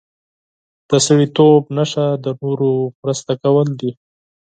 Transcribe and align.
د 0.89 0.91
سړیتوب 1.05 1.61
نښه 1.77 2.07
د 2.23 2.25
نورو 2.41 2.71
مرسته 3.01 3.31
کول 3.43 3.67
دي. 3.79 3.91